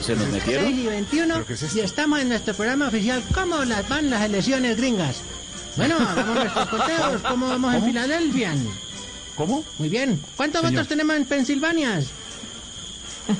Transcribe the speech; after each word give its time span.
¿Se 0.00 0.14
nos 0.16 0.28
metieron? 0.28 0.64
3 0.66 0.78
y 0.78 0.86
21 0.86 1.34
¿Pero 1.34 1.46
qué 1.46 1.52
es 1.54 1.62
esto? 1.62 1.78
y 1.78 1.80
estamos 1.80 2.20
en 2.20 2.28
nuestro 2.28 2.54
programa 2.54 2.88
oficial 2.88 3.22
¿Cómo 3.32 3.64
las 3.64 3.88
van 3.88 4.10
las 4.10 4.22
elecciones 4.22 4.76
gringas? 4.76 5.16
Bueno, 5.76 5.96
hagamos 6.08 6.34
nuestros 6.36 6.68
conteos. 6.68 7.22
¿Cómo 7.28 7.48
vamos 7.48 7.74
en 7.74 7.84
Filadelfia? 7.84 8.54
¿Cómo? 9.36 9.64
Muy 9.78 9.88
bien. 9.88 10.20
¿Cuántos 10.36 10.60
Señor. 10.60 10.74
votos 10.74 10.88
tenemos 10.88 11.16
en 11.16 11.24
Pensilvania? 11.24 12.00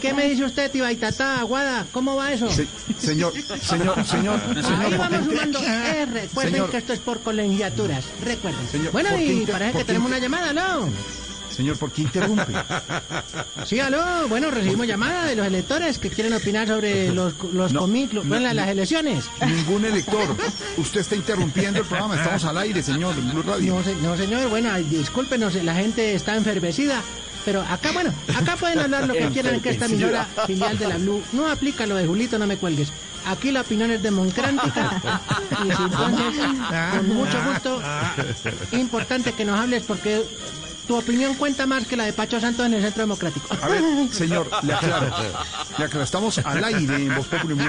¿Qué 0.00 0.14
me 0.14 0.28
dice 0.30 0.44
usted, 0.44 0.70
Tibaitatá, 0.70 1.40
Aguada? 1.40 1.86
¿Cómo 1.92 2.16
va 2.16 2.32
eso? 2.32 2.50
Se- 2.50 2.66
señor, 2.98 3.34
señor, 3.62 4.04
señor, 4.06 4.40
Ahí 4.80 4.96
vamos 4.96 5.18
¿por 5.18 5.28
qué- 5.28 5.34
sumando. 5.36 5.58
Eh, 5.62 6.06
recuerden 6.06 6.52
Señor. 6.54 6.70
que 6.70 6.76
esto 6.78 6.92
es 6.94 6.98
por 7.00 7.20
colegiaturas. 7.20 8.02
Recuerden. 8.24 8.66
Señor, 8.68 8.92
bueno, 8.92 9.10
¿por 9.10 9.18
qué 9.18 9.24
y 9.26 9.46
parece 9.46 9.78
que 9.78 9.84
tenemos 9.84 10.08
una 10.08 10.18
llamada, 10.18 10.52
¿no? 10.54 10.88
Señor, 11.54 11.76
¿por 11.78 11.92
qué 11.92 12.02
interrumpe? 12.02 12.52
Sí, 13.66 13.78
aló. 13.80 14.02
Bueno, 14.28 14.50
recibimos 14.50 14.86
llamada 14.86 15.24
de 15.26 15.36
los 15.36 15.46
electores 15.46 15.98
que 15.98 16.10
quieren 16.10 16.32
opinar 16.34 16.66
sobre 16.66 17.12
los, 17.12 17.34
los 17.52 17.72
No, 17.72 17.86
comi- 17.86 18.10
lo- 18.10 18.24
no, 18.24 18.38
las 18.38 18.68
elecciones. 18.68 19.26
Ningún 19.46 19.84
elector. 19.84 20.36
Usted 20.76 21.00
está 21.00 21.14
interrumpiendo 21.16 21.80
el 21.80 21.86
programa. 21.86 22.16
Estamos 22.16 22.44
al 22.44 22.58
aire, 22.58 22.82
señor, 22.82 23.14
en 23.16 23.30
Blue 23.30 23.42
Radio. 23.42 23.74
No, 23.76 23.82
se- 23.84 23.94
no, 23.96 24.16
señor, 24.16 24.48
bueno, 24.48 24.74
discúlpenos, 24.78 25.54
la 25.62 25.74
gente 25.74 26.14
está 26.14 26.34
enfervecida. 26.36 27.00
Pero 27.44 27.60
acá, 27.60 27.92
bueno, 27.92 28.10
acá 28.34 28.56
pueden 28.56 28.78
hablar 28.78 29.06
lo 29.06 29.12
que 29.12 29.28
quieran, 29.28 29.60
que 29.60 29.68
esta 29.70 29.84
emisora 29.84 30.26
filial 30.46 30.78
de 30.78 30.88
la 30.88 30.96
Blue 30.96 31.22
no 31.34 31.46
aplica 31.48 31.86
lo 31.86 31.94
de 31.94 32.06
Julito, 32.06 32.38
no 32.38 32.46
me 32.46 32.56
cuelgues. 32.56 32.90
Aquí 33.26 33.50
la 33.52 33.60
opinión 33.60 33.90
es 33.90 34.02
democrática. 34.02 35.00
Y 35.62 35.70
si 35.76 35.82
entonces, 35.82 36.34
con 36.96 37.08
mucho 37.14 37.38
gusto, 37.46 37.82
importante 38.72 39.32
que 39.32 39.44
nos 39.44 39.60
hables 39.60 39.82
porque 39.84 40.22
tu 40.86 40.96
opinión 40.96 41.34
cuenta 41.34 41.66
más 41.66 41.86
que 41.86 41.96
la 41.96 42.04
de 42.04 42.12
Pacho 42.12 42.40
Santos 42.40 42.66
en 42.66 42.74
el 42.74 42.82
Centro 42.82 43.02
Democrático. 43.02 43.48
A 43.60 43.68
ver, 43.68 43.82
señor, 44.12 44.48
le 44.62 44.72
aclaro. 44.74 45.06
Le 45.78 45.84
aclaro, 45.84 46.04
estamos 46.04 46.38
al 46.38 46.62
aire 46.64 46.96
en 46.96 47.14
Voz 47.14 47.26
Populi. 47.26 47.54
No 47.54 47.64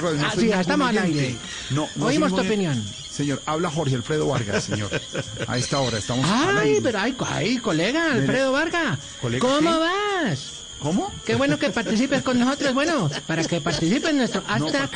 Ah, 0.56 0.62
estamos 0.62 0.90
al 0.90 0.98
aire. 0.98 1.38
No, 1.72 1.88
no 1.96 2.06
Oímos 2.08 2.34
tu 2.34 2.42
opinión. 2.42 2.84
Señor, 3.10 3.42
habla 3.46 3.70
Jorge 3.72 3.96
Alfredo 3.96 4.28
Vargas, 4.28 4.66
señor. 4.66 4.90
A 5.48 5.58
esta 5.58 5.80
hora 5.80 5.98
estamos 5.98 6.26
al 6.30 6.58
Ay, 6.58 6.68
aire. 6.70 6.82
pero 6.84 7.00
ay, 7.00 7.14
co- 7.14 7.28
ay, 7.30 7.58
colega 7.60 8.12
Alfredo 8.12 8.52
Vargas, 8.52 9.00
¿Colega 9.22 9.40
¿cómo 9.48 9.60
qué? 9.60 9.66
vas? 10.26 10.52
¿Cómo? 10.86 11.12
Qué 11.26 11.34
bueno 11.34 11.58
que 11.58 11.72
participes 11.72 12.22
con 12.22 12.38
nosotros. 12.38 12.72
Bueno, 12.76 13.10
para 13.26 13.44
que 13.44 13.60
participes 13.60 14.08
en 14.12 14.18
nuestro 14.18 14.44
hashtag, 14.46 14.88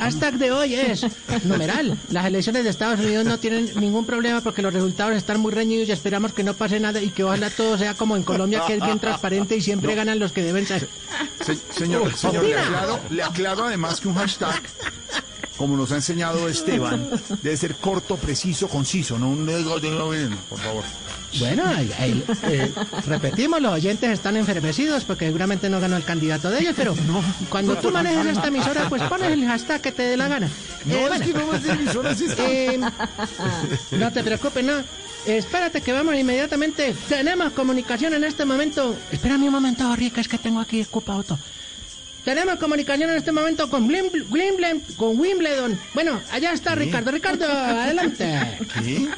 hashtag 0.00 0.34
de 0.36 0.50
hoy 0.50 0.74
es 0.74 1.06
numeral. 1.44 1.96
Las 2.10 2.26
elecciones 2.26 2.64
de 2.64 2.70
Estados 2.70 2.98
Unidos 2.98 3.24
no 3.24 3.38
tienen 3.38 3.70
ningún 3.78 4.04
problema 4.04 4.40
porque 4.40 4.62
los 4.62 4.74
resultados 4.74 5.14
están 5.14 5.38
muy 5.38 5.52
reñidos 5.52 5.88
y 5.88 5.92
esperamos 5.92 6.32
que 6.32 6.42
no 6.42 6.54
pase 6.54 6.80
nada 6.80 7.00
y 7.00 7.10
que 7.10 7.22
ojalá 7.22 7.50
todo 7.50 7.78
sea 7.78 7.94
como 7.94 8.16
en 8.16 8.24
Colombia, 8.24 8.62
que 8.66 8.74
es 8.74 8.82
bien 8.84 8.98
transparente 8.98 9.54
y 9.56 9.60
siempre 9.60 9.94
ganan 9.94 10.18
los 10.18 10.32
que 10.32 10.42
deben 10.42 10.66
ser. 10.66 10.88
Se- 11.46 11.54
señor, 11.72 12.12
señor, 12.16 12.42
le 12.44 12.58
aclaro, 12.58 12.98
le 13.08 13.22
aclaro 13.22 13.64
además 13.66 14.00
que 14.00 14.08
un 14.08 14.16
hashtag, 14.16 14.60
como 15.58 15.76
nos 15.76 15.92
ha 15.92 15.96
enseñado 15.96 16.48
Esteban, 16.48 17.10
debe 17.42 17.56
ser 17.56 17.74
corto, 17.74 18.16
preciso, 18.16 18.68
conciso, 18.68 19.18
no 19.18 19.28
un... 19.28 19.44
Por 20.48 20.58
favor. 20.58 20.84
Bueno, 21.38 21.62
ay, 21.66 22.24
eh, 22.44 22.72
repetimos, 23.06 23.60
los 23.60 23.74
oyentes 23.74 24.10
están 24.10 24.36
enfervecidos 24.36 25.04
porque 25.04 25.26
seguramente 25.26 25.68
no 25.68 25.78
ganó 25.78 25.96
el 25.96 26.04
candidato 26.04 26.48
de 26.48 26.60
ellos, 26.60 26.74
pero 26.76 26.94
cuando 27.50 27.76
tú 27.76 27.90
manejas 27.90 28.26
esta 28.28 28.48
emisora, 28.48 28.88
pues 28.88 29.02
pones 29.02 29.32
el 29.32 29.44
hashtag 29.44 29.80
que 29.82 29.92
te 29.92 30.02
dé 30.04 30.16
la 30.16 30.28
gana. 30.28 30.46
Eh, 30.46 30.50
No, 30.86 30.94
es 30.96 31.08
bueno. 31.08 31.24
que 31.26 31.32
no 31.34 31.54
es 31.54 31.62
de 31.64 31.70
emisoras 31.72 32.20
esta. 32.20 32.44
Eh, 32.50 32.80
no 33.92 34.12
te 34.12 34.22
preocupes, 34.24 34.64
no. 34.64 34.72
Espérate 35.26 35.82
que 35.82 35.92
vamos 35.92 36.14
inmediatamente. 36.14 36.94
Tenemos 37.08 37.52
comunicación 37.52 38.14
en 38.14 38.24
este 38.24 38.44
momento. 38.46 38.96
Espérame 39.12 39.42
un 39.48 39.52
momento, 39.52 39.94
Rica, 39.96 40.20
es 40.22 40.28
que 40.28 40.38
tengo 40.38 40.60
aquí 40.60 40.80
ocupado 40.82 41.24
todo. 41.24 41.38
Tenemos 42.28 42.56
comunicación 42.56 43.08
en 43.08 43.16
este 43.16 43.32
momento 43.32 43.70
con 43.70 43.84
Wimbledon, 43.88 44.82
con 44.98 45.18
Wimbledon. 45.18 45.80
Bueno, 45.94 46.20
allá 46.30 46.52
está 46.52 46.74
Ricardo. 46.74 47.10
Ricardo, 47.10 47.50
adelante. 47.50 48.58
¿Qué? 48.74 49.08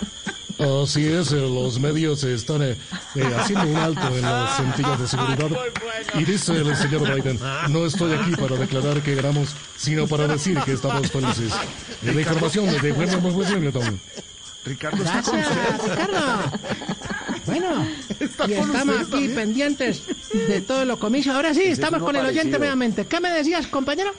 Así 0.64 1.06
es, 1.08 1.32
eh, 1.32 1.40
los 1.40 1.80
medios 1.80 2.22
están 2.22 2.62
eh, 2.62 2.76
eh, 3.16 3.24
haciendo 3.36 3.66
un 3.66 3.76
alto 3.78 4.16
en 4.16 4.22
las 4.22 4.56
centellas 4.58 5.00
de 5.00 5.08
seguridad. 5.08 5.50
Y 6.14 6.24
dice 6.24 6.52
el 6.52 6.76
señor 6.76 7.12
Biden, 7.12 7.40
no 7.70 7.84
estoy 7.84 8.12
aquí 8.12 8.36
para 8.36 8.54
declarar 8.54 9.02
que 9.02 9.16
ganamos, 9.16 9.56
sino 9.76 10.06
para 10.06 10.28
decir 10.28 10.60
que 10.60 10.74
estamos 10.74 11.10
felices. 11.10 11.52
Eh, 12.04 12.12
La 12.14 12.20
información 12.20 12.66
de 12.80 12.92
Wimbledon. 12.92 14.00
Ricardo 14.64 15.02
está 15.02 15.22
con 15.22 15.34
Gracias, 15.34 15.80
usted. 15.80 15.96
Ricardo. 15.96 17.09
Bueno, 17.50 17.86
Está 18.20 18.48
y 18.48 18.52
estamos 18.54 18.96
aquí 18.96 19.10
también. 19.10 19.34
pendientes 19.34 20.02
de 20.32 20.60
todo 20.60 20.84
lo 20.84 20.98
comicio. 20.98 21.32
Ahora 21.32 21.54
sí, 21.54 21.62
estamos 21.64 22.02
con 22.02 22.16
el 22.16 22.26
oyente 22.26 22.58
nuevamente. 22.58 23.06
¿Qué 23.06 23.20
me 23.20 23.30
decías, 23.30 23.66
compañero? 23.66 24.12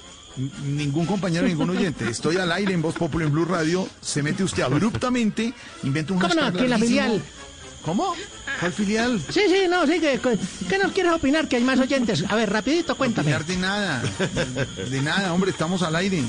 Ningún 0.65 1.05
compañero, 1.05 1.47
ningún 1.47 1.69
oyente. 1.71 2.09
Estoy 2.09 2.37
al 2.37 2.51
aire 2.51 2.73
en 2.73 2.81
Voz 2.81 2.95
Populi 2.95 3.25
en 3.25 3.31
Blue 3.31 3.45
Radio. 3.45 3.87
Se 4.01 4.23
mete 4.23 4.43
usted 4.43 4.63
abruptamente, 4.63 5.53
inventa 5.83 6.13
un 6.13 6.19
¿Cómo 6.19 6.33
no? 6.33 6.45
Aquí 6.45 6.59
en 6.59 6.69
la 6.69 6.79
filial. 6.79 7.21
¿Cómo? 7.83 8.13
¿Cuál 8.59 8.73
filial? 8.73 9.19
Sí, 9.29 9.41
sí, 9.47 9.63
no, 9.67 9.87
sí, 9.87 9.99
que, 9.99 10.19
¿qué 10.69 10.77
nos 10.77 10.91
quieres 10.91 11.13
opinar? 11.13 11.47
Que 11.47 11.55
hay 11.55 11.63
más 11.63 11.79
oyentes. 11.79 12.23
A 12.29 12.35
ver, 12.35 12.51
rapidito, 12.51 12.95
cuéntame. 12.95 13.35
Opinar 13.35 13.45
de 13.45 13.57
nada. 13.57 14.03
De 14.89 15.01
nada, 15.01 15.33
hombre, 15.33 15.49
estamos 15.51 15.81
al 15.81 15.95
aire. 15.95 16.23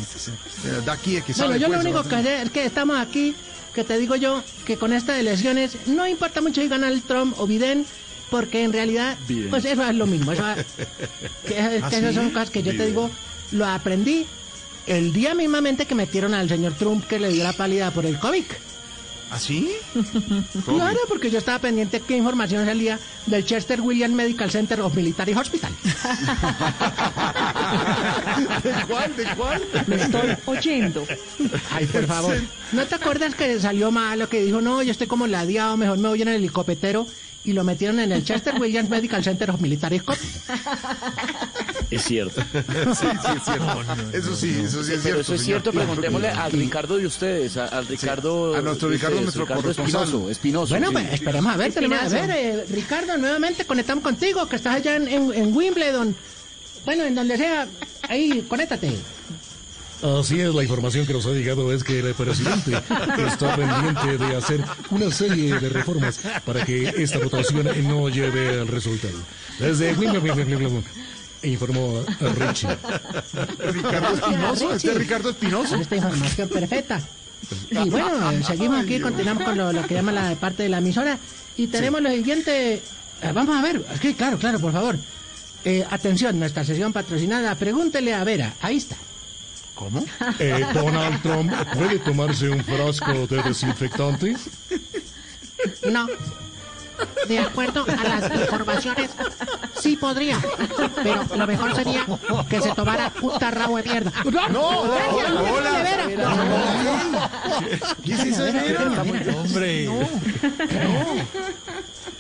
De 0.84 0.90
aquí, 0.90 1.20
que 1.20 1.34
sabe. 1.34 1.50
Bueno, 1.50 1.60
yo 1.60 1.69
lo 1.69 1.74
pues, 1.74 1.84
único 1.84 2.08
que 2.08 2.42
es 2.42 2.50
que 2.50 2.64
estamos 2.64 2.98
aquí, 2.98 3.34
que 3.75 3.84
te 3.84 3.99
digo 3.99 4.16
yo, 4.16 4.43
que 4.65 4.77
con 4.77 4.93
estas 4.93 5.19
elecciones 5.19 5.77
no 5.87 6.06
importa 6.06 6.41
mucho 6.41 6.60
si 6.60 6.69
gana 6.69 6.88
el 6.88 7.03
Trump 7.03 7.34
o 7.38 7.47
Biden, 7.47 7.87
porque 8.31 8.65
en 8.65 8.72
realidad, 8.72 9.16
Biden. 9.28 9.50
pues 9.50 9.65
eso 9.65 9.84
es 9.84 9.94
lo 9.94 10.06
mismo. 10.06 10.33
Eso, 10.33 10.43
que, 11.47 11.60
¿Ah, 11.60 11.88
que 11.88 11.97
esas 11.97 12.15
son 12.15 12.31
cosas 12.31 12.50
que 12.50 12.62
yo 12.62 12.77
te 12.77 12.87
digo, 12.87 13.11
lo 13.53 13.66
aprendí 13.66 14.27
el 14.87 15.12
día 15.12 15.34
mismamente 15.34 15.87
que 15.87 15.94
metieron 15.94 16.34
al 16.34 16.49
señor 16.49 16.75
Trump 16.75 17.06
que 17.06 17.19
le 17.19 17.31
dio 17.31 17.44
la 17.44 17.53
pálida 17.53 17.91
por 17.91 18.06
el 18.06 18.19
COVID. 18.19 18.44
¿Ah, 19.31 19.38
sí? 19.38 19.71
Claro, 20.66 20.99
porque 21.09 21.31
yo 21.31 21.38
estaba 21.38 21.59
pendiente 21.59 22.00
qué 22.00 22.16
información 22.16 22.66
salía 22.66 22.99
del 23.27 23.47
Chester 23.47 23.81
Williams 23.81 24.15
Medical 24.15 24.50
Center 24.50 24.81
of 24.82 24.94
Military 24.94 25.32
Hospital. 25.32 25.72
¿De 28.62 28.72
cuál? 28.88 29.16
¿De 29.16 29.25
cuál? 29.36 29.62
Lo 29.86 29.97
estoy 29.97 30.36
oyendo. 30.47 31.06
Ay, 31.70 31.86
por 31.86 32.06
favor. 32.06 32.36
¿No 32.72 32.84
te 32.86 32.94
acuerdas 32.94 33.34
que 33.34 33.58
salió 33.60 33.91
malo, 33.91 34.28
que 34.28 34.42
dijo, 34.42 34.60
no, 34.60 34.82
yo 34.82 34.91
estoy 34.92 35.06
como 35.06 35.26
ladeado, 35.26 35.76
mejor 35.76 35.98
me 35.98 36.08
voy 36.08 36.22
en 36.22 36.28
el 36.28 36.34
helicóptero? 36.36 37.06
Y 37.44 37.54
lo 37.54 37.64
metieron 37.64 37.98
en 37.98 38.12
el 38.12 38.22
Chester 38.25 38.54
Williams 38.60 38.88
Medical 38.88 39.25
Center 39.25 39.50
of 39.50 39.60
Military 39.60 40.00
Hospital. 40.06 40.56
Es 41.91 42.02
cierto. 42.04 42.41
Sí, 42.41 42.58
sí, 42.94 43.06
es 43.36 43.44
cierto. 43.44 43.84
Eso 44.12 44.36
sí, 44.36 44.60
eso 44.64 44.84
sí 44.84 44.92
es 44.94 45.02
cierto. 45.02 45.20
Eso 45.22 45.34
es 45.34 45.41
señor. 45.41 45.60
cierto, 45.62 45.72
preguntémosle 45.72 46.28
al 46.28 46.52
Ricardo 46.52 46.98
de 46.98 47.06
ustedes, 47.06 47.56
a- 47.56 47.66
al 47.66 47.88
Ricardo... 47.88 48.54
a 48.54 48.60
nuestro 48.62 48.88
Ricardo, 48.88 49.16
ustedes, 49.16 49.34
nuestro 49.36 49.44
Ricardo 49.82 50.31
Espinoso. 50.31 50.70
Bueno, 50.75 50.86
sí. 50.88 50.92
pues 50.92 51.12
esperemos 51.14 51.52
a 51.52 51.56
ver, 51.56 51.72
tenemos 51.72 51.98
a 51.98 52.08
ver, 52.08 52.31
eh, 52.31 52.64
Ricardo, 52.70 53.19
nuevamente 53.19 53.64
conectamos 53.64 54.04
contigo, 54.04 54.48
que 54.48 54.54
estás 54.56 54.76
allá 54.76 54.94
en, 54.97 55.08
en- 55.08 55.34
en 55.34 55.54
Wimbledon. 55.56 56.14
Bueno, 56.84 57.04
en 57.04 57.15
donde 57.15 57.37
sea, 57.37 57.66
ahí, 58.09 58.44
conéctate. 58.48 58.93
Así 60.03 60.41
es, 60.41 60.53
la 60.53 60.65
información 60.65 61.06
que 61.06 61.12
nos 61.12 61.26
ha 61.26 61.31
llegado 61.31 61.72
es 61.72 61.84
que 61.84 62.00
el 62.00 62.12
presidente 62.15 62.72
está 63.25 63.54
pendiente 63.54 64.19
de 64.19 64.37
hacer 64.37 64.65
una 64.91 65.10
serie 65.12 65.60
de 65.60 65.69
reformas 65.69 66.19
para 66.44 66.65
que 66.65 66.88
esta 66.97 67.19
votación 67.19 67.69
no 67.87 68.09
lleve 68.09 68.60
al 68.60 68.66
resultado. 68.66 69.15
Desde 69.60 69.94
informó 71.44 72.04
a 72.20 72.28
Richie. 72.47 72.69
Ricardo 73.72 74.14
Espinoso, 74.14 74.72
este 74.72 74.91
es 74.91 74.97
Ricardo 74.97 75.31
Espinoso. 75.31 75.76
esta 75.76 75.97
información 75.97 76.49
perfecta. 76.49 77.00
Y 77.70 77.91
bueno, 77.91 78.44
seguimos 78.47 78.81
aquí, 78.82 79.00
continuamos 79.00 79.44
con 79.44 79.59
lo, 79.59 79.72
lo 79.72 79.87
que 79.87 79.94
llama 79.94 80.12
la 80.12 80.34
parte 80.37 80.64
de 80.64 80.69
la 80.69 80.78
emisora. 80.78 81.19
Y 81.56 81.66
tenemos 81.66 82.00
lo 82.00 82.10
siguiente. 82.10 82.75
eh, 82.75 82.82
vamos 83.34 83.56
a 83.56 83.62
ver, 83.62 83.84
sí, 84.00 84.14
claro, 84.14 84.38
claro, 84.38 84.59
por 84.60 84.72
favor. 84.72 84.97
Eh, 85.65 85.87
atención, 85.91 86.39
nuestra 86.39 86.65
sesión 86.65 86.93
patrocinada. 86.93 87.55
Pregúntele 87.55 88.15
a 88.15 88.25
Vera. 88.25 88.53
Ahí 88.61 88.78
está. 88.78 88.97
¿Cómo? 89.75 90.05
Eh, 90.38 90.64
Donald 90.75 91.23
Trump 91.23 91.53
puede 91.75 91.99
tomarse 92.00 92.49
un 92.49 92.62
frasco 92.64 93.26
de 93.26 93.43
desinfectante. 93.43 94.37
No. 95.91 96.06
De 97.26 97.38
acuerdo 97.38 97.85
a 97.88 98.05
las 98.09 98.41
informaciones, 98.41 99.11
sí 99.81 99.97
podría. 99.97 100.38
Pero 101.03 101.25
lo 101.37 101.47
mejor 101.47 101.75
sería 101.75 102.06
que 102.49 102.61
se 102.61 102.70
tomara 102.75 103.12
un 103.23 103.38
tarrao 103.41 103.76
de 103.76 103.82
mierda. 103.82 104.12
No, 104.53 104.67
hola. 104.82 105.73
de 105.79 105.82
Vera. 105.82 106.31
¿Qué 108.05 108.12
es 108.12 108.20
eso 108.25 108.44
de 108.44 108.53
Vera? 108.53 108.82
Hombre, 109.37 109.87
No, 109.87 109.94
no, 109.94 111.26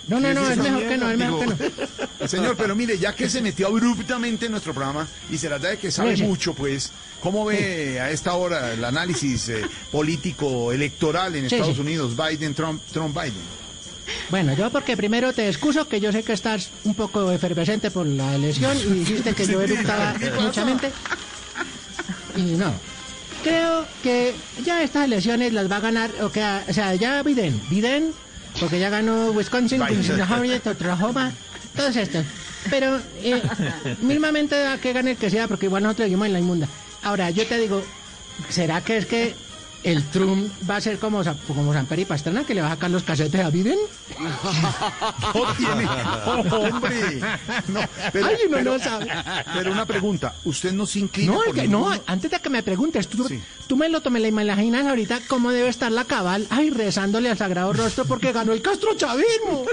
no, 0.08 0.20
¿Qué 0.20 0.30
es 0.32 0.38
esa 0.50 0.62
mejor 0.62 0.88
que 0.88 0.96
no, 0.98 1.10
es 1.10 1.18
mejor 1.18 1.56
que 1.56 1.72
no. 2.20 2.28
Señor, 2.28 2.56
pero 2.56 2.74
mire, 2.74 2.98
ya 2.98 3.14
que 3.14 3.28
se 3.28 3.40
metió 3.40 3.68
abruptamente 3.68 4.46
en 4.46 4.52
nuestro 4.52 4.72
programa 4.74 5.06
y 5.30 5.38
se 5.38 5.48
trata 5.48 5.68
de 5.68 5.78
que 5.78 5.90
sabe 5.90 6.16
mucho, 6.18 6.54
pues, 6.54 6.90
¿cómo 7.20 7.44
ve 7.44 8.00
a 8.00 8.10
esta 8.10 8.34
hora 8.34 8.72
el 8.72 8.84
análisis 8.84 9.48
eh, 9.48 9.62
político 9.90 10.72
electoral 10.72 11.36
en 11.36 11.48
Sí, 11.48 11.54
Estados 11.56 11.76
sí. 11.76 11.80
Unidos, 11.82 12.16
Biden, 12.16 12.54
Trump, 12.54 12.82
Trump, 12.92 13.14
Biden? 13.14 13.62
Bueno, 14.30 14.54
yo 14.54 14.70
porque 14.70 14.96
primero 14.96 15.32
te 15.32 15.48
excuso 15.48 15.86
que 15.88 16.00
yo 16.00 16.10
sé 16.12 16.22
que 16.22 16.32
estás 16.32 16.70
un 16.84 16.94
poco 16.94 17.30
efervescente 17.30 17.90
por 17.90 18.04
la 18.06 18.34
elección 18.34 18.76
y 18.76 18.90
dijiste 19.00 19.34
que 19.34 19.46
yo 19.46 19.60
eructaba 19.62 20.14
muchamente. 20.40 20.90
y 22.36 22.42
no. 22.42 22.72
Creo 23.42 23.84
que 24.02 24.34
ya 24.64 24.82
estas 24.82 25.04
elecciones 25.06 25.52
las 25.52 25.70
va 25.70 25.76
a 25.76 25.80
ganar, 25.80 26.10
o, 26.20 26.30
que, 26.30 26.40
o 26.68 26.72
sea, 26.72 26.94
ya 26.94 27.22
Biden, 27.22 27.60
Biden, 27.70 28.12
porque 28.60 28.78
ya 28.78 28.90
ganó 28.90 29.30
Wisconsin, 29.30 29.82
Biden. 29.86 30.20
Oklahoma, 30.66 31.32
todos 31.76 31.96
estos. 31.96 32.24
Pero 32.70 33.00
eh, 33.22 33.42
mismamente 34.02 34.58
da 34.58 34.78
que 34.78 34.92
gane 34.92 35.12
el 35.12 35.16
que 35.16 35.30
sea, 35.30 35.48
porque 35.48 35.66
igual 35.66 35.82
nosotros 35.82 36.06
seguimos 36.06 36.26
en 36.26 36.32
la 36.32 36.38
inmunda. 36.38 36.68
Ahora, 37.02 37.30
yo 37.30 37.46
te 37.46 37.58
digo, 37.58 37.82
¿será 38.48 38.80
que 38.82 38.98
es 38.98 39.06
que 39.06 39.34
el 39.84 40.04
Trump 40.10 40.50
va 40.68 40.76
a 40.76 40.80
ser 40.80 40.98
como, 40.98 41.22
como 41.46 41.72
Samper 41.72 41.98
y 42.00 42.04
Pastrana, 42.04 42.44
que 42.44 42.54
le 42.54 42.60
va 42.62 42.68
a 42.68 42.70
sacar 42.70 42.90
los 42.90 43.02
casetes 43.02 43.40
a 43.44 43.50
Biden? 43.50 43.78
No 45.34 45.54
tiene. 45.56 45.86
Oh, 46.26 46.56
hombre. 46.56 47.20
No, 47.68 47.80
pero, 48.12 48.26
Ay, 48.26 48.36
uno 48.46 48.56
pero- 48.58 48.72
no 48.72 48.78
sabe. 48.78 49.08
pero 49.54 49.72
una 49.72 49.86
pregunta. 49.86 50.34
¿Usted 50.44 50.72
no 50.72 50.86
se 50.86 50.98
inclina 51.00 51.32
No, 51.32 51.40
por 51.44 51.54
que- 51.54 51.68
no, 51.68 51.90
antes 52.06 52.30
de 52.30 52.40
que 52.40 52.50
me 52.50 52.62
preguntes, 52.62 53.08
tú, 53.08 53.26
Sí. 53.26 53.40
tú 53.66 53.76
me 53.76 53.88
lo 53.88 54.00
me 54.10 54.20
la 54.20 54.28
imaginas 54.28 54.86
ahorita 54.86 55.20
cómo 55.28 55.50
debe 55.52 55.68
estar 55.68 55.90
la 55.90 56.04
cabal, 56.04 56.46
ay, 56.50 56.70
rezándole 56.70 57.30
al 57.30 57.38
sagrado 57.38 57.72
rostro 57.72 58.04
porque 58.04 58.32
ganó 58.32 58.52
el 58.52 58.60
Castro 58.62 58.94
Chavismo. 58.94 59.64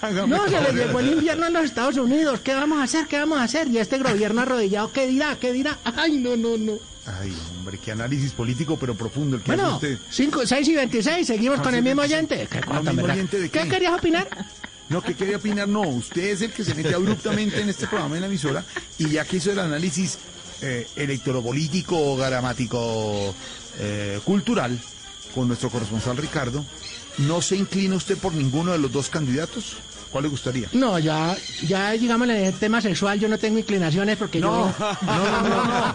Hágame 0.00 0.28
No, 0.36 0.48
se 0.48 0.60
le 0.60 0.72
llegó 0.72 1.00
el 1.00 1.12
invierno 1.12 1.46
en 1.46 1.52
los 1.54 1.64
Estados 1.64 1.96
Unidos. 1.96 2.40
¿Qué 2.40 2.54
vamos 2.54 2.78
a 2.78 2.84
hacer? 2.84 3.06
¿Qué 3.06 3.18
vamos 3.18 3.38
a 3.38 3.42
hacer? 3.44 3.68
Y 3.68 3.78
este 3.78 3.98
gobierno 3.98 4.42
arrodillado, 4.42 4.92
¿qué 4.92 5.06
dirá? 5.08 5.36
¿Qué 5.40 5.52
dirá? 5.52 5.78
Ay, 5.84 6.16
no, 6.18 6.36
no, 6.36 6.56
no. 6.56 6.74
Ay, 7.06 7.34
hombre, 7.58 7.78
qué 7.78 7.92
análisis 7.92 8.32
político, 8.32 8.76
pero 8.78 8.94
profundo 8.94 9.36
el 9.36 9.42
que 9.42 9.52
hace 9.52 9.60
Bueno, 9.62 9.76
usted. 9.76 9.98
5, 10.10 10.46
6 10.46 10.68
y 10.68 10.74
26, 10.74 11.26
seguimos 11.26 11.58
Ah, 11.58 11.62
con 11.62 11.72
sí, 11.72 11.78
el 11.78 11.84
mismo 11.84 12.02
26. 12.02 12.30
oyente. 12.36 12.48
¿Qué, 12.54 12.60
¿Lo 12.60 12.66
cuánto, 12.66 12.92
mismo 12.92 13.12
oyente 13.12 13.40
de 13.40 13.50
¿Qué 13.50 13.60
qué? 13.62 13.68
querías 13.68 13.92
opinar? 13.94 14.28
No, 14.90 15.02
¿qué 15.02 15.14
quería 15.14 15.36
opinar? 15.38 15.68
No, 15.68 15.80
usted 15.82 16.22
es 16.24 16.42
el 16.42 16.52
que 16.52 16.64
se 16.64 16.74
mete 16.74 16.94
abruptamente 16.94 17.60
en 17.60 17.68
este 17.68 17.86
programa 17.86 18.14
en 18.16 18.20
la 18.22 18.26
emisora 18.28 18.64
y 18.98 19.08
ya 19.08 19.24
que 19.24 19.38
hizo 19.38 19.50
el 19.52 19.58
análisis 19.58 20.18
eh, 20.62 20.86
electoropolítico, 20.96 22.16
gramático, 22.16 23.34
eh, 23.78 24.18
cultural 24.24 24.78
con 25.38 25.46
nuestro 25.46 25.70
corresponsal 25.70 26.16
Ricardo, 26.16 26.64
¿no 27.18 27.40
se 27.40 27.54
inclina 27.54 27.94
usted 27.94 28.18
por 28.18 28.34
ninguno 28.34 28.72
de 28.72 28.78
los 28.78 28.90
dos 28.90 29.08
candidatos? 29.08 29.76
¿Cuál 30.10 30.24
le 30.24 30.30
gustaría? 30.30 30.68
No, 30.72 30.98
ya, 30.98 31.36
ya, 31.64 31.92
digamos, 31.92 32.28
en 32.28 32.36
el 32.36 32.54
tema 32.54 32.80
sexual 32.80 33.20
yo 33.20 33.28
no 33.28 33.38
tengo 33.38 33.56
inclinaciones 33.60 34.16
porque 34.16 34.40
No, 34.40 34.74
yo... 34.76 34.96
no, 35.06 35.14
no, 35.30 35.42
no, 35.42 35.64
no. 35.64 35.94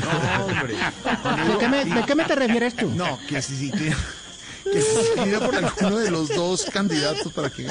No, 0.00 0.44
hombre. 0.46 0.74
¿De 0.74 1.58
qué, 1.58 1.68
me, 1.68 1.84
¿De 1.84 2.02
qué 2.06 2.14
me 2.14 2.24
te 2.24 2.34
refieres 2.34 2.74
tú? 2.76 2.88
No, 2.88 3.18
que 3.28 3.42
si 3.42 3.70
que 3.70 4.80
se 4.80 5.12
inclina 5.16 5.40
por 5.40 5.54
alguno 5.56 5.98
de 5.98 6.10
los 6.10 6.28
dos 6.30 6.64
candidatos 6.72 7.30
para 7.30 7.50
que... 7.50 7.66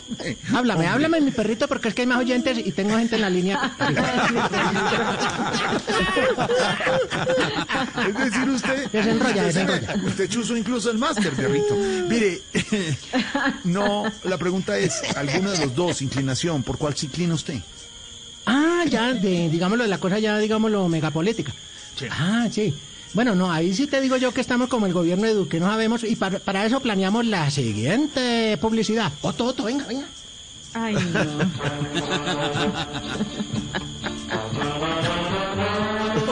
Háblame, 0.54 0.86
háblame 0.86 1.20
mi 1.20 1.30
perrito 1.30 1.68
porque 1.68 1.88
es 1.88 1.94
que 1.94 2.02
hay 2.02 2.06
más 2.06 2.18
oyentes 2.18 2.58
y 2.58 2.72
tengo 2.72 2.96
gente 2.96 3.16
en 3.16 3.20
la 3.22 3.30
línea. 3.30 3.76
Es 8.02 8.14
decir, 8.14 8.48
usted... 8.48 8.90
Desenrolla, 8.90 9.44
desenrolla. 9.44 9.94
usted 10.04 10.28
chuzo 10.28 10.56
incluso 10.56 10.90
el 10.90 10.98
máster, 10.98 11.32
perrito. 11.32 11.74
Mire, 12.08 12.42
no, 13.64 14.04
la 14.24 14.38
pregunta 14.38 14.78
es, 14.78 15.02
¿alguno 15.16 15.50
de 15.52 15.58
los 15.58 15.74
dos, 15.74 16.02
inclinación, 16.02 16.62
por 16.62 16.78
cuál 16.78 16.96
se 16.96 17.06
inclina 17.06 17.34
usted? 17.34 17.58
Ah, 18.46 18.84
ya, 18.88 19.12
de, 19.12 19.48
digámoslo, 19.48 19.86
la 19.86 19.98
cosa 19.98 20.18
ya, 20.18 20.38
digámoslo, 20.38 20.88
megapolítica. 20.88 21.52
Ah, 22.10 22.48
sí. 22.50 22.74
Bueno, 23.14 23.34
no, 23.34 23.52
ahí 23.52 23.74
sí 23.74 23.86
te 23.86 24.00
digo 24.00 24.16
yo 24.16 24.32
que 24.32 24.40
estamos 24.40 24.68
como 24.68 24.86
el 24.86 24.94
gobierno 24.94 25.26
de 25.26 25.34
Duque, 25.34 25.60
no 25.60 25.66
sabemos, 25.66 26.02
y 26.04 26.16
para, 26.16 26.38
para 26.38 26.64
eso 26.64 26.80
planeamos 26.80 27.26
la 27.26 27.50
siguiente 27.50 28.56
publicidad. 28.58 29.12
Otto, 29.20 29.44
Otto, 29.44 29.64
venga, 29.64 29.84
venga. 29.86 30.06
Ay, 30.74 30.94
no. 30.94 31.20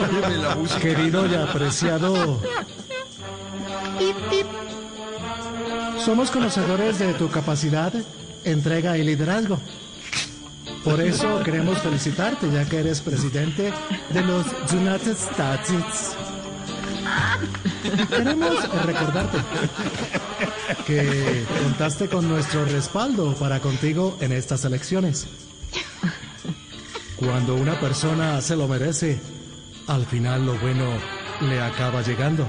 Óyeme 0.01 0.37
la 0.37 0.55
música. 0.55 0.79
Querido 0.79 1.27
y 1.27 1.35
apreciado, 1.35 2.41
somos 6.03 6.31
conocedores 6.31 6.97
de 6.97 7.13
tu 7.13 7.29
capacidad, 7.29 7.93
entrega 8.43 8.97
y 8.97 9.03
liderazgo. 9.03 9.59
Por 10.83 10.99
eso 10.99 11.43
queremos 11.43 11.77
felicitarte, 11.77 12.49
ya 12.51 12.65
que 12.65 12.79
eres 12.79 13.01
presidente 13.01 13.71
de 14.09 14.21
los 14.21 14.47
United 14.73 15.11
States. 15.11 16.15
Queremos 18.09 18.69
recordarte 18.85 19.37
que 20.85 21.45
contaste 21.63 22.07
con 22.07 22.27
nuestro 22.27 22.65
respaldo 22.65 23.33
para 23.35 23.59
contigo 23.59 24.17
en 24.21 24.31
estas 24.31 24.65
elecciones. 24.65 25.27
Cuando 27.17 27.55
una 27.55 27.79
persona 27.79 28.41
se 28.41 28.55
lo 28.55 28.67
merece, 28.67 29.19
al 29.87 30.05
final 30.05 30.45
lo 30.45 30.57
bueno 30.59 30.85
le 31.41 31.61
acaba 31.61 32.01
llegando. 32.01 32.45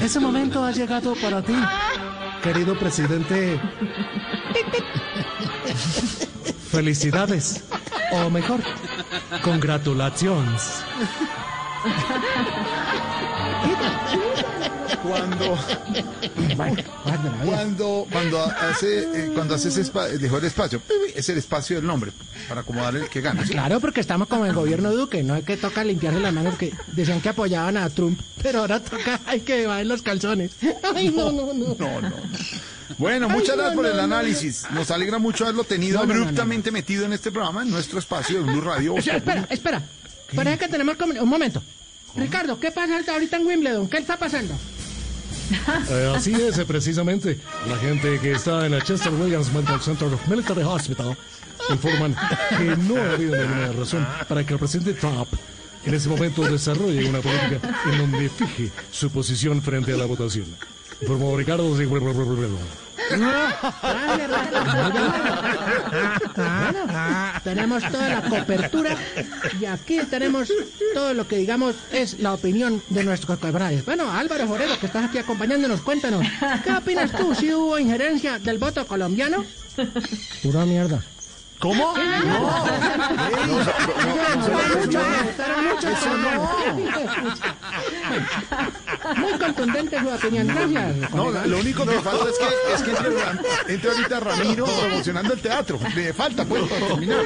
Ese 0.00 0.20
momento 0.20 0.64
ha 0.64 0.70
llegado 0.72 1.14
para 1.14 1.42
ti, 1.42 1.54
querido 2.42 2.78
presidente. 2.78 3.60
Felicidades, 6.70 7.64
o 8.12 8.30
mejor, 8.30 8.60
congratulations. 9.42 10.82
Cuando, 15.10 15.58
Bueno, 16.56 16.82
cuando, 17.44 18.06
cuando 18.12 18.42
hace, 18.44 19.00
eh, 19.00 19.30
cuando 19.34 19.56
hace 19.56 19.68
ese 19.68 19.80
espacio, 19.80 20.18
dejó 20.18 20.38
el 20.38 20.44
espacio, 20.44 20.80
es 21.14 21.28
el 21.28 21.38
espacio 21.38 21.76
del 21.76 21.86
nombre, 21.86 22.12
para 22.48 22.60
acomodar 22.60 22.94
el 22.94 23.08
que 23.08 23.20
gana. 23.20 23.44
¿sí? 23.44 23.50
Claro, 23.52 23.80
porque 23.80 24.00
estamos 24.00 24.28
como 24.28 24.46
el 24.46 24.52
gobierno 24.52 24.92
Duque, 24.92 25.24
no 25.24 25.34
es 25.34 25.44
que 25.44 25.56
toca 25.56 25.82
limpiarse 25.82 26.20
las 26.20 26.32
manos, 26.32 26.56
que 26.56 26.72
decían 26.92 27.20
que 27.20 27.30
apoyaban 27.30 27.76
a 27.76 27.90
Trump, 27.90 28.20
pero 28.40 28.60
ahora 28.60 28.80
toca, 28.80 29.20
hay 29.26 29.40
que 29.40 29.58
llevar 29.58 29.84
los 29.86 30.02
calzones. 30.02 30.52
Ay, 30.94 31.10
no, 31.10 31.32
no, 31.32 31.52
no. 31.52 31.74
No, 31.76 32.00
no. 32.00 32.16
Bueno, 32.98 33.28
muchas 33.28 33.50
Ay, 33.50 33.56
no, 33.56 33.62
gracias 33.62 33.76
por 33.76 33.86
el 33.86 34.00
análisis. 34.00 34.66
Nos 34.70 34.90
alegra 34.92 35.18
mucho 35.18 35.44
haberlo 35.44 35.64
tenido 35.64 35.98
No, 35.98 36.06
no, 36.06 36.20
abruptamente 36.20 36.70
metido 36.70 37.04
en 37.04 37.12
este 37.12 37.32
programa, 37.32 37.62
en 37.62 37.70
nuestro 37.70 37.98
espacio 37.98 38.38
de 38.38 38.44
Blue 38.44 38.60
Radio. 38.60 38.94
O 38.94 39.02
sea, 39.02 39.16
espera, 39.16 39.46
espera. 39.50 39.82
Parece 40.36 40.58
que 40.58 40.68
tenemos 40.68 40.96
un 41.00 41.28
momento. 41.28 41.62
Ricardo, 42.16 42.58
¿qué 42.58 42.70
pasa 42.70 43.00
ahorita 43.12 43.36
en 43.36 43.46
Wimbledon? 43.46 43.88
¿Qué 43.88 43.98
está 43.98 44.16
pasando? 44.16 44.54
Eh, 45.90 46.12
así 46.14 46.32
es, 46.32 46.58
eh, 46.58 46.64
precisamente. 46.64 47.38
La 47.68 47.76
gente 47.76 48.18
que 48.20 48.32
está 48.32 48.66
en 48.66 48.74
el 48.74 48.82
Chester 48.82 49.12
Williams 49.12 49.52
Medical 49.52 49.80
Center 49.80 50.08
of 50.08 50.28
Military 50.28 50.62
Hospital 50.62 51.16
informan 51.68 52.16
que 52.56 52.76
no 52.76 52.96
ha 52.96 53.12
habido 53.12 53.36
ninguna 53.36 53.72
razón 53.72 54.06
para 54.28 54.44
que 54.44 54.54
el 54.54 54.58
presidente 54.58 54.94
Trump 54.94 55.28
en 55.84 55.94
ese 55.94 56.08
momento 56.08 56.42
desarrolle 56.42 57.08
una 57.08 57.20
política 57.20 57.60
en 57.90 57.98
donde 57.98 58.28
fije 58.28 58.70
su 58.90 59.10
posición 59.10 59.62
frente 59.62 59.92
a 59.92 59.96
la 59.96 60.04
votación. 60.04 60.46
Informó 61.00 61.36
Ricardo. 61.36 61.74
Bueno, 63.10 63.58
tenemos 67.44 67.82
toda 67.90 68.08
la 68.08 68.22
cobertura 68.22 68.96
y 69.60 69.64
aquí 69.66 69.98
tenemos 70.08 70.48
todo 70.94 71.14
lo 71.14 71.26
que 71.26 71.36
digamos 71.36 71.76
es 71.92 72.20
la 72.20 72.34
opinión 72.34 72.82
de 72.88 73.04
nuestros 73.04 73.38
camaradas. 73.38 73.84
Bueno, 73.84 74.10
Álvaro 74.10 74.46
Forero, 74.46 74.78
que 74.78 74.86
estás 74.86 75.06
aquí 75.06 75.18
acompañándonos, 75.18 75.80
cuéntanos, 75.80 76.26
¿qué 76.64 76.72
opinas 76.72 77.12
tú? 77.12 77.34
¿Si 77.34 77.52
hubo 77.52 77.78
injerencia 77.78 78.38
del 78.38 78.58
voto 78.58 78.86
colombiano? 78.86 79.44
Pura 80.42 80.64
mierda. 80.64 81.02
¿Cómo? 81.60 81.94
No. 81.94 82.64
Muy 89.16 89.32
contundente 89.38 89.98
su 89.98 90.08
opinión, 90.08 90.46
gracias. 90.46 91.10
No, 91.12 91.30
lo 91.30 91.58
único 91.58 91.86
que 91.86 92.00
falta 92.00 92.24
es 92.30 92.38
que, 92.38 92.74
es 92.74 92.82
que 92.82 93.72
entre, 93.72 93.90
ahorita 93.90 94.20
Ramiro 94.20 94.64
promocionando 94.66 95.34
el 95.34 95.40
teatro. 95.40 95.78
Le 95.94 96.12
falta, 96.12 96.44
pues, 96.44 96.62
para 96.64 96.86
terminar. 96.86 97.24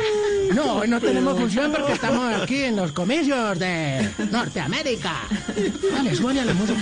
No, 0.53 0.75
hoy 0.77 0.89
no 0.89 1.01
tenemos 1.01 1.39
función 1.39 1.73
porque 1.73 1.93
estamos 1.93 2.43
aquí 2.43 2.65
en 2.65 2.77
los 2.77 2.93
comicios 2.93 3.59
de 3.59 4.11
Norteamérica. 4.31 5.15
Dale, 5.93 6.15
suena 6.15 6.45
la 6.45 6.55
música. 6.55 6.81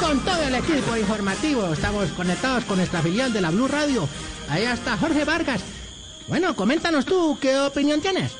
Con 0.00 0.20
todo 0.24 0.42
el 0.42 0.54
equipo 0.54 0.96
informativo 0.96 1.72
estamos 1.72 2.08
conectados 2.12 2.64
con 2.64 2.78
nuestra 2.78 3.02
filial 3.02 3.32
de 3.32 3.40
la 3.40 3.50
Blue 3.50 3.68
Radio. 3.68 4.08
Ahí 4.48 4.64
está 4.64 4.96
Jorge 4.96 5.24
Vargas. 5.24 5.60
Bueno, 6.26 6.54
coméntanos 6.56 7.04
tú, 7.04 7.38
¿qué 7.40 7.58
opinión 7.58 8.00
tienes? 8.00 8.32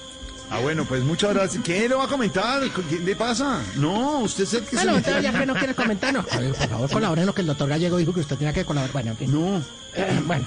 Ah, 0.51 0.59
bueno, 0.59 0.85
pues 0.85 1.03
muchas 1.05 1.33
gracias. 1.33 1.63
¿Qué 1.63 1.89
le 1.89 1.95
va 1.95 2.05
a 2.05 2.09
comentar? 2.09 2.63
¿Qué 2.89 2.99
le 2.99 3.15
pasa? 3.15 3.61
No, 3.77 4.19
usted 4.19 4.43
es 4.45 4.55
el 4.55 4.65
que 4.65 4.77
Bueno, 4.77 4.93
se 4.93 4.99
entonces 4.99 5.23
ya 5.23 5.39
que 5.39 5.47
no 5.47 5.55
quieres 5.55 5.77
comentarnos, 5.77 6.27
a 6.33 6.39
ver, 6.41 6.53
por 6.55 6.69
favor, 6.69 6.91
colaborenos 6.91 7.35
que 7.35 7.41
el 7.43 7.47
doctor 7.47 7.69
Gallego 7.69 7.97
dijo 7.99 8.13
que 8.13 8.21
usted 8.21 8.37
tenía 8.37 8.53
que 8.53 8.65
colaborar. 8.65 8.93
Bueno, 8.93 9.11
en 9.13 9.17
fin. 9.17 9.33
No. 9.33 9.63
Eh, 9.95 10.23
bueno, 10.25 10.45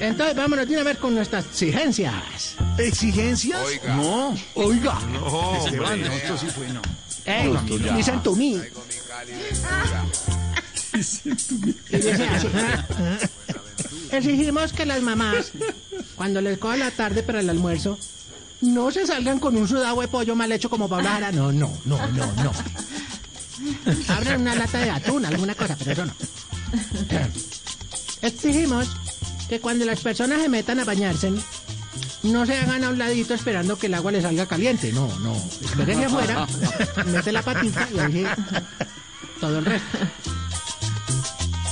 entonces 0.00 0.36
vámonos 0.36 0.68
de 0.68 0.74
una 0.74 0.84
vez 0.84 0.98
con 0.98 1.14
nuestras 1.14 1.46
exigencias. 1.46 2.54
¿Exigencias? 2.78 3.60
No. 3.88 4.34
Oiga, 4.54 4.98
Esteban, 5.64 6.00
no, 6.00 6.12
esto 6.12 6.38
sí 6.38 6.46
fue, 6.46 6.68
no. 6.68 6.80
Ey, 7.24 7.52
dicen 7.96 8.22
to 8.22 8.34
me. 8.36 8.60
Y 11.90 11.96
dice 11.96 12.28
así. 12.28 12.48
Exigimos 14.12 14.72
que 14.72 14.86
las 14.86 15.02
mamás, 15.02 15.52
cuando 16.14 16.40
les 16.40 16.58
coja 16.58 16.76
la 16.76 16.90
tarde 16.90 17.22
para 17.22 17.40
el 17.40 17.50
almuerzo, 17.50 17.98
No 18.64 18.90
se 18.90 19.06
salgan 19.06 19.38
con 19.38 19.56
un 19.56 19.68
sudado 19.68 20.00
pollo 20.08 20.34
mal 20.34 20.50
hecho 20.50 20.70
como 20.70 20.88
Paula 20.88 21.10
Jara. 21.10 21.32
No, 21.32 21.52
no, 21.52 21.70
no, 21.84 21.98
no, 22.08 22.32
no. 22.42 22.52
Abran 24.08 24.40
una 24.40 24.54
lata 24.54 24.78
de 24.78 24.90
atún, 24.90 25.24
alguna 25.26 25.54
cosa, 25.54 25.76
pero 25.76 25.92
eso 25.92 26.06
no. 26.06 26.14
Exigimos 28.22 28.88
que 29.48 29.60
cuando 29.60 29.84
las 29.84 30.00
personas 30.00 30.40
se 30.40 30.48
metan 30.48 30.80
a 30.80 30.84
bañarse, 30.84 31.30
no 32.22 32.46
se 32.46 32.56
hagan 32.56 32.84
a 32.84 32.88
un 32.88 32.98
ladito 32.98 33.34
esperando 33.34 33.78
que 33.78 33.88
el 33.88 33.94
agua 33.94 34.12
les 34.12 34.22
salga 34.22 34.46
caliente. 34.46 34.92
No, 34.92 35.06
no. 35.18 35.36
Espérense 35.36 36.06
afuera, 36.06 36.46
mete 37.04 37.32
la 37.32 37.42
patita 37.42 37.86
y 37.90 38.24
todo 39.40 39.58
el 39.58 39.64
resto. 39.66 39.98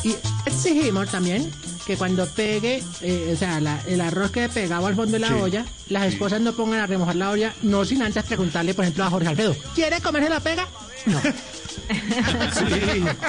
Y 0.04 0.14
exigimos 0.44 1.08
también 1.10 1.50
que 1.86 1.96
cuando 1.96 2.26
pegue, 2.26 2.82
eh, 3.00 3.32
o 3.34 3.38
sea, 3.38 3.60
la- 3.60 3.80
el 3.86 4.00
arroz 4.00 4.30
que 4.30 4.48
pegado 4.48 4.86
al 4.86 4.94
fondo 4.94 5.12
de 5.12 5.18
la 5.20 5.28
Sí. 5.28 5.34
olla, 5.34 5.64
las 5.88 6.06
esposas 6.06 6.40
no 6.40 6.52
pongan 6.52 6.80
a 6.80 6.86
remojar 6.86 7.16
la 7.16 7.30
olla, 7.30 7.54
no 7.62 7.84
sin 7.84 8.02
antes 8.02 8.24
preguntarle, 8.24 8.74
por 8.74 8.84
ejemplo, 8.84 9.04
a 9.04 9.10
Jorge 9.10 9.28
Alfredo, 9.28 9.56
¿quiere 9.74 10.00
comerse 10.00 10.30
la 10.30 10.40
pega? 10.40 10.68
No. 11.06 11.20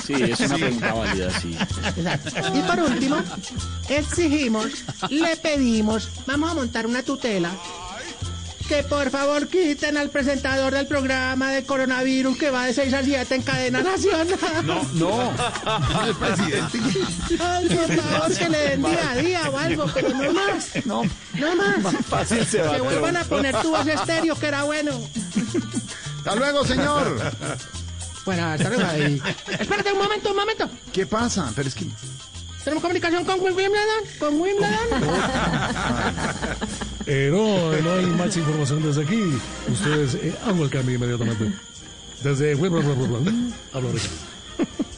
Sí, 0.06 0.14
es 0.14 0.40
una 0.42 0.56
pregunta 0.56 0.94
válida, 0.94 1.40
sí. 1.40 1.56
Exacto. 1.98 2.30
Y 2.58 2.62
por 2.62 2.80
último, 2.80 3.18
exigimos, 3.90 4.68
le 5.10 5.36
pedimos, 5.38 6.10
vamos 6.28 6.52
a 6.52 6.54
montar 6.54 6.86
una 6.86 7.02
tutela, 7.04 7.52
que 8.68 8.84
por 8.84 9.10
favor 9.10 9.48
quiten 9.48 9.98
al 9.98 10.10
presentador 10.10 10.74
del 10.74 10.88
programa 10.88 11.52
de 11.52 11.64
coronavirus 11.66 12.38
que 12.38 12.50
va 12.50 12.66
de 12.66 12.74
6 12.74 12.94
a 12.94 13.04
7 13.04 13.36
en 13.36 13.42
cadena 13.44 13.82
nacional. 13.82 14.28
No, 14.64 14.84
no. 14.94 15.34
El 16.06 16.16
presidente. 16.20 16.80
Ay, 17.40 17.68
por 17.70 17.96
favor, 17.96 18.38
que 18.38 18.50
le 18.50 18.58
den 18.70 18.84
día 18.84 19.12
a 19.12 19.16
día 19.16 19.50
o 19.50 19.58
algo, 19.58 19.86
pero 19.94 20.10
no 20.10 20.34
más, 20.34 20.70
No. 20.86 21.04
no 21.34 21.56
más. 21.56 21.96
Fácil 22.08 22.46
se 22.46 22.62
va. 22.62 22.76
Que 22.76 22.82
vuelvan 22.82 23.18
a 23.18 23.24
poner 23.26 23.56
tu 23.62 23.70
voz 23.72 23.86
estéreo, 23.88 24.36
que 24.36 24.48
era 24.48 24.64
bueno. 24.64 24.92
Hasta 26.18 26.36
luego, 26.36 26.66
señor. 26.66 27.32
Bueno, 28.26 28.46
hasta 28.48 28.70
luego 28.70 28.86
ahí. 28.90 29.22
Espérate 29.60 29.92
un 29.92 30.00
momento, 30.00 30.30
un 30.32 30.38
momento. 30.38 30.70
¿Qué 30.94 31.06
pasa? 31.06 31.52
Pero 31.56 31.68
es 31.68 31.76
que. 31.76 31.86
Tenemos 32.64 32.82
comunicación 32.82 33.26
con 33.26 33.42
Wimbledon, 33.42 33.76
con 34.20 34.40
Wimbledon. 34.40 34.78
Eh, 37.06 37.30
no, 37.32 37.72
no 37.82 37.94
hay 37.94 38.06
más 38.06 38.36
información 38.38 38.84
desde 38.84 39.04
aquí. 39.04 39.22
Ustedes 39.72 40.16
eh, 40.16 40.34
hago 40.46 40.64
el 40.64 40.70
cambio 40.70 40.96
inmediatamente. 40.96 41.52
Desde... 42.24 42.54
Hablo 42.54 43.92
Ricardo. 43.92 44.34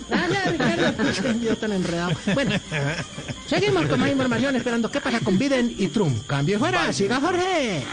Gracias, 0.07 0.51
Ricardo. 0.51 1.39
Yo 1.41 1.57
tan 1.57 1.71
enredado. 1.71 2.11
Bueno, 2.33 2.51
seguimos 3.47 3.85
con 3.87 3.99
más 3.99 4.09
información 4.09 4.55
esperando 4.55 4.91
qué 4.91 5.01
pasa 5.01 5.19
con 5.19 5.37
Biden 5.37 5.73
y 5.77 5.87
Trump. 5.87 6.25
Cambio 6.27 6.59
fuera, 6.59 6.93
siga 6.93 7.19
Jorge. 7.19 7.83